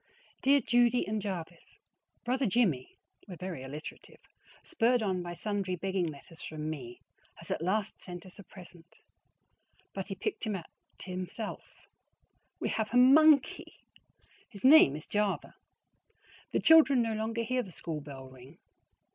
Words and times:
Dear 0.41 0.61
Judy 0.61 1.07
and 1.07 1.21
Jervis: 1.21 1.77
Brother 2.25 2.47
Jimmie 2.47 2.97
(we 3.27 3.35
are 3.35 3.37
very 3.37 3.61
alliterative!), 3.61 4.17
spurred 4.63 5.03
on 5.03 5.21
by 5.21 5.33
sundry 5.33 5.75
begging 5.75 6.07
letters 6.07 6.41
from 6.41 6.71
me, 6.71 7.01
has 7.35 7.51
at 7.51 7.61
last 7.61 7.99
sent 7.99 8.25
us 8.25 8.39
a 8.39 8.43
present; 8.43 8.95
but 9.93 10.07
he 10.07 10.15
picked 10.15 10.47
it 10.47 10.55
out 10.55 10.65
himself. 11.03 11.85
WE 12.59 12.69
HAVE 12.69 12.89
A 12.93 12.97
MONKEY! 12.97 13.75
His 14.49 14.63
name 14.63 14.95
is 14.95 15.05
Java. 15.05 15.53
The 16.51 16.59
children 16.59 17.03
no 17.03 17.13
longer 17.13 17.43
hear 17.43 17.61
the 17.61 17.71
school 17.71 18.01
bell 18.01 18.27
ring. 18.27 18.57